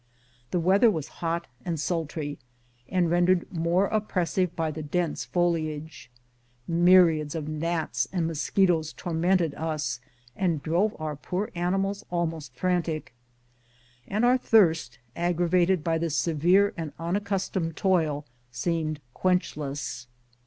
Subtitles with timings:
[0.49, 2.39] The weather was hot and^ sultry,
[2.89, 6.09] and rendered more oppressive by the dense foliage;
[6.67, 9.99] myriads of gnats and mosquitoes tor mented us
[10.35, 13.13] and drove our poor animals almost frantic;
[14.07, 20.07] and our thirst, aggravated by the severe and unaccus tomed toil, seemed quenchless.